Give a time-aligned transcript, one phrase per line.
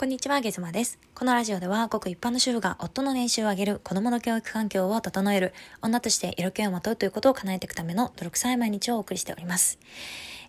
[0.00, 0.98] こんにちは、ゲズマです。
[1.14, 9.78] このラジオでは、ごく一般の主婦が夫の年収を上げる、子供の教育環境を整える、女として色気をまとうということを叶えていくための泥臭い毎日をお送りしております。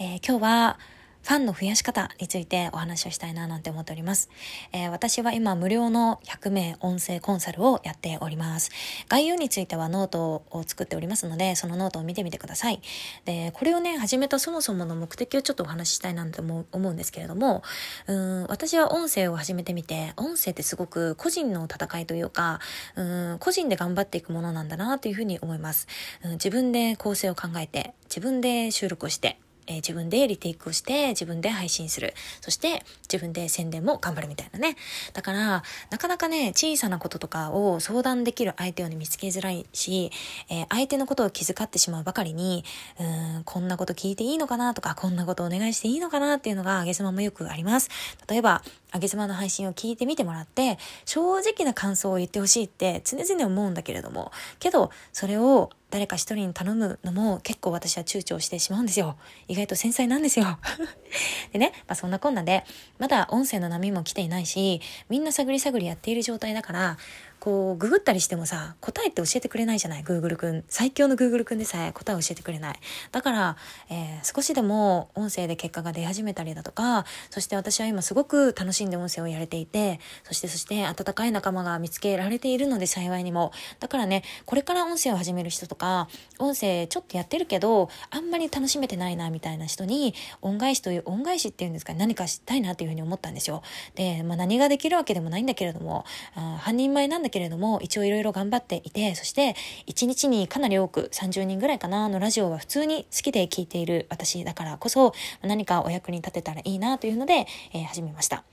[0.00, 0.78] えー、今日は、
[1.26, 4.30] ファンの増やし方についてお話をしたいななんて思っております。
[4.72, 8.70] えー、私は今無料の100名音声コンサルをやっております。
[9.08, 12.80] 概要についてはノートを作っておりますので、そのノートを見てみてください。
[13.24, 17.64] で、これをね、始めたそもそもの目的をちょっとお話ししたいなと思うんですけれども、
[18.06, 22.60] うん私は音声を始めてみて、音声ってすごく個人の戦いというか、
[22.94, 23.02] う
[23.34, 25.88] ん個人で頑張っていくものなんだなというふうに思います。
[26.24, 32.14] うん自分で構成を考えて、自分で収録をして、えー、自分でリテイクをして自分で配信する。
[32.40, 34.76] そして自分で宣伝も頑張るみたいなね。
[35.12, 40.10] だから、なかなかね、小さなこととかを相談できる相手を、ね、見つけづらいし、
[40.48, 42.64] えー、相手のことを気遣ってしまうばかりに、
[42.98, 47.90] うーん、こんなこと聞いていいのかなとか、こんなことお願いしていいのかなっていうのが、あげさまもよくあります。
[48.28, 59.16] 例えば、あげ妻の配信を聞いてみてもらって、正直な感想を言ってほしいって常々思うんだけれども、けど、それを誰か一人に頼むのも結構私は躊躇してしまうんですよ。
[59.48, 60.58] 意外と繊細なんですよ。
[61.54, 62.64] でね、まあそんなこんなで、
[62.98, 66.98] まだ音声の波も来ていないし、みんな探り探りやっている状態だから、
[67.46, 70.64] こう、ググったりしてもさ、答えって教えてくれないじゃない ?Google くん。
[70.66, 72.80] 最強の Google くんでさえ答え教えてくれない。
[73.12, 73.56] だから、
[73.88, 83.52] えー、少しでも音声で結果が出始めたりだとか、そして私は今すごく楽しんで音声をやれていて、そしてそして温かい仲間が見つけられているので幸いにも。
[83.78, 86.08] だからね、これから音声を始める人とか、
[86.40, 93.62] 音声ちょっとやってるけど、あんまり楽しめてないなみたいな人に、恩返しという恩返しっていうんですか、何かしたいなっていうふうに思ったんですよ。
[93.94, 99.56] で、まあ何ができるわけでもないんだけれども、あ半人前なんだけけれども、一応いろいろ頑張っていて、そして
[99.88, 108.44] 1日にかなり多く30人ぐらいかなのラジオは普通に好きで聞いている私だからこそ、何かお役に立てたらいいなというので、えー、始めました。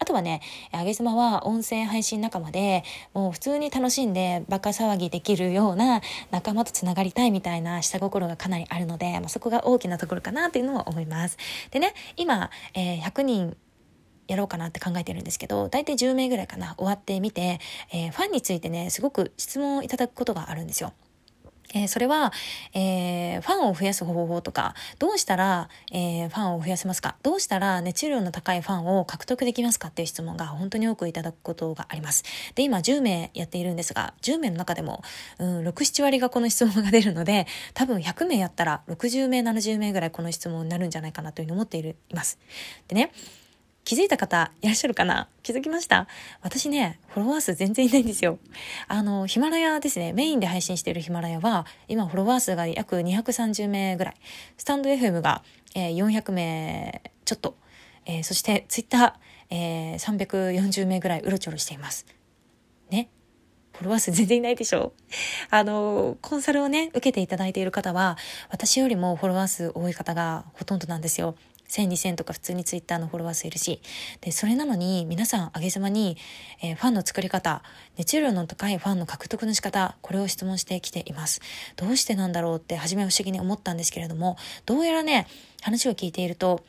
[0.00, 0.40] あとはね、
[0.72, 6.00] あげ妻は音声配信仲間で、もう普通に楽しんでバカ騒ぎできるような
[6.32, 11.38] 仲間と繋がりたいみたいな下心がかなりあるので、まあ、そこが大きなところかなというのは思います。
[11.70, 13.56] でね、今、えー、100人
[14.28, 17.60] やろうかなって考えてるんですけど、大体10名ぐらいかな、終わってみて、
[17.92, 20.92] えー、ファンについてね、すごく質問をいただくことがあるんですよ。
[21.74, 22.32] えー、それは、
[22.72, 32.22] えー、ファンを増やす方法とか、どうしたら、えー、ファンを増やせますかどうしたら熱量の高いファンを獲得できますかっていう質問が本当に多くいただくことがあります。
[32.54, 35.02] で、今10名やっているんですが、10名の中でも、
[35.38, 42.38] うん、6、7割がこの質問が出るので、多分100名やったら60名、70名ぐらいこの質問になるんじゃないかなというふうに思っている、います。
[42.86, 43.10] でね、
[43.84, 45.28] 気づいた方いらっしゃるかな？
[45.42, 46.06] 気づきました？
[46.40, 48.38] 私ね、フォロワー数全然いないんですよ。
[48.88, 50.12] あの、ヒマラヤですね。
[50.14, 54.14] メインで配信しているヒマラヤは、今フォロワー数が約230名ぐらい。
[54.56, 55.42] スタンド FM が、
[55.74, 57.56] えー、400名ちょっと。
[58.06, 62.06] えー、そしてツイッター、えー、340名ぐらいうろちょろしています。
[62.90, 63.10] ね？
[63.74, 64.92] フォロワー数全然いないでしょ
[65.50, 68.16] あの、コンサルをね、受けていただいている方は、
[68.48, 71.34] 私よりもフォロワー数多い方がほとんどなんですよ。
[71.74, 73.80] 1000、2000とか普通にツイッターのフォロワー数いるし。
[74.20, 76.16] で、それなのに皆さん上げ様に、
[76.62, 77.62] えー、ファンの作り方、
[77.96, 81.40] 熱量の高いファンの獲得の仕方、これを質問してきています。
[81.76, 84.36] どうしてなんだろうって初め不思議に思ったんですけれども、
[84.66, 85.26] どうやらね、
[85.62, 86.62] 話を聞いていると、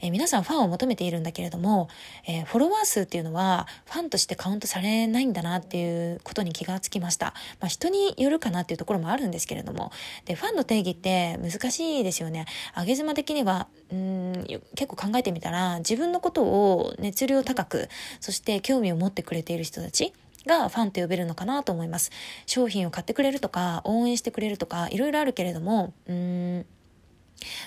[0.00, 1.88] えー、皆さんファンを求めているんだけれども、
[2.26, 7.34] えー、フォロワー数っていうのはファンとしてカウントされないんだなっていうことに気がつきました。
[7.60, 9.92] まあ、人によるかなっていうところもあるんですけれども、
[10.24, 12.46] で、ファンの定義って難しいですよね。
[12.76, 17.88] 上げ妻的には、うん、結構考えてみたら、自分のことを熱量高く、
[18.20, 20.12] そして興味を持ってくれている人たち、
[20.46, 22.10] がファンと呼べるのかなと思います。
[22.46, 26.66] 商品を買ってくれるとか、応援してくれるとか、いろいろあるけれども、うん、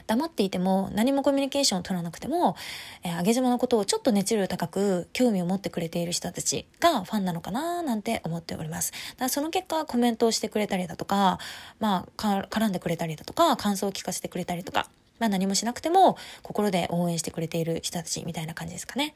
[0.08, 2.56] 黙っていても何もコミュニケーションを取らなくても、
[3.04, 8.92] えー、上げ島のことをちょっと熱量高く興味を持ってくれている人たちがファンなのかななんて思っております。
[8.92, 11.40] だからその結果コメントをしてくれたりだとか、
[11.80, 14.90] まあ、絡んでくれたりだとか、感想を聞かせてくれたりとか、
[15.20, 19.14] まあ何もしなくても心で応援してくれている人たちみたいな感じですかね。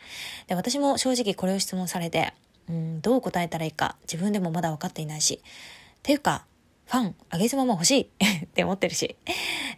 [0.48, 2.34] で、私も正直これを質問されて、
[2.70, 5.42] うん、どう答えたらいいか自分でもまだ分かっていないし。
[5.44, 6.46] っていうか、
[6.88, 9.16] ファン、上げ妻も欲しいって思ってるし。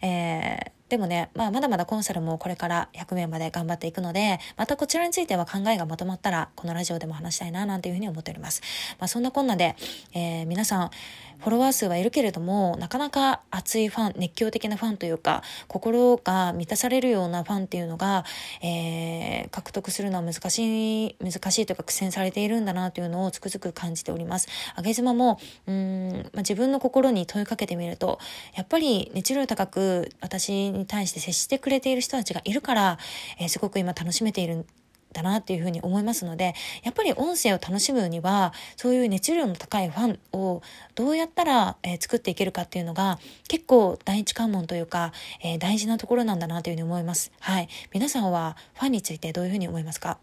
[0.04, 8.60] えーでもね、まあ、まだまだコンサルもこれから100名まで頑張っていくので、またこちらについては考えがまとまったら、このラジオでも話したいな、なんていうふうに思っております。
[8.98, 9.76] まあ、そんなこんなで、
[10.12, 10.90] えー、皆さん、
[11.38, 18.24] フォロワー数はいるけれども、なかなか熱いファン、熱狂的なファンというか、心が満たされるようなファンっていうのが、
[18.62, 24.48] えー、獲得するのは難しい、難しいというか苦戦されているんだなというのをつくづく感じております。
[24.74, 28.18] あげ妻も、うん、まあ、自分の心に問いかけてみると、
[28.54, 32.98] やっぱり熱量高く私に対して接してくれている人たちがいるから、
[33.38, 34.66] えー、すごく今楽しめているん
[35.12, 40.60] だなっていうふうに思いますので、やっぱり音声を楽しむには、そういう熱量の高いファンを
[40.96, 47.30] どうやったら、えー、作っていけるかっていうのが結構第一関門というか、えー、大事なところなんだなというふうに思います。
[47.38, 47.68] はい。
[47.92, 50.18] 皆さんはファンについてどういうふうに思いますか？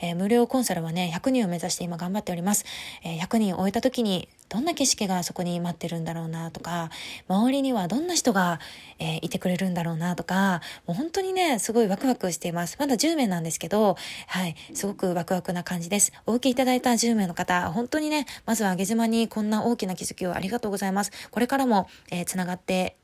[0.00, 2.64] えー、無料コンサルはね、100人を目指して今頑張っております。
[3.04, 6.90] えー、100人終えた時に、どんな景色がそこに待ってるんだろうなとか、
[7.28, 8.60] 周りにはどんな人が、
[8.98, 12.76] えー、いてくれるんだろうなとか、もう本当にね、すごいワクワクしています。
[12.78, 16.12] まだ10名なんですけど、はい、すごくワクワクな感じです。
[16.26, 21.12] お受けいただいた10名の方、本当にね、まずは上げ島にこんな大きな気づきをありがとうございます。
[21.30, 22.96] これからも、えー、つながって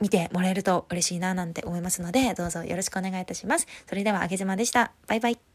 [0.00, 3.66] 見てもらえると嬉しいななんて思いますので、どうぞよろしくお願いいたします。
[3.88, 4.90] それでは、あげずまでした。
[5.06, 5.51] バイバイ。